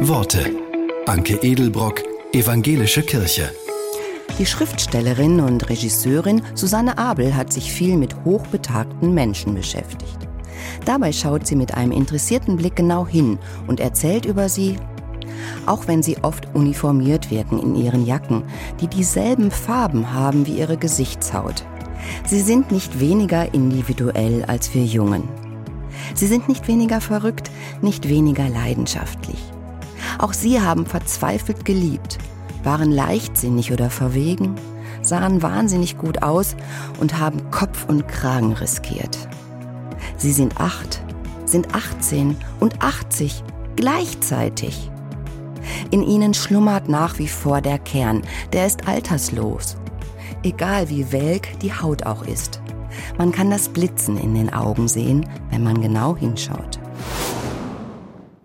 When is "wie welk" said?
50.88-51.58